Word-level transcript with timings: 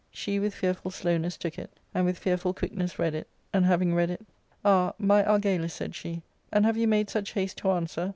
She 0.09 0.39
with 0.39 0.55
fearful 0.55 0.89
slowness 0.89 1.37
took 1.37 1.59
it, 1.59 1.69
and 1.93 2.05
with 2.05 2.17
fearful 2.17 2.55
quickness 2.55 2.97
read 2.97 3.13
it, 3.13 3.27
and 3.53 3.65
having 3.65 3.93
read 3.93 4.09
it, 4.09 4.25
'* 4.49 4.65
Ah, 4.65 4.95
my 4.97 5.23
Ar 5.23 5.37
galus," 5.37 5.73
said 5.75 5.93
she," 5.93 6.23
and 6.51 6.65
have 6.65 6.75
you 6.75 6.87
made 6.87 7.11
such 7.11 7.33
haste 7.33 7.57
to 7.59 7.69
answer 7.69 8.09